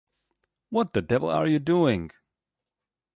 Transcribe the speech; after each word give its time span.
What 0.71 0.93
the 0.93 1.03
devil 1.03 1.29
are 1.29 1.45
you 1.45 1.59
doing? 1.59 2.09